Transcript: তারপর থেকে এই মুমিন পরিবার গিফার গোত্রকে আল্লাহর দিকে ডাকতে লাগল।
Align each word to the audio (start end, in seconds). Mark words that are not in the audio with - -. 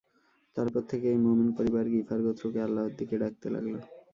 তারপর 0.55 0.81
থেকে 0.91 1.05
এই 1.09 1.19
মুমিন 1.25 1.49
পরিবার 1.57 1.85
গিফার 1.93 2.19
গোত্রকে 2.25 2.59
আল্লাহর 2.65 2.93
দিকে 2.99 3.15
ডাকতে 3.23 3.47
লাগল। 3.55 3.75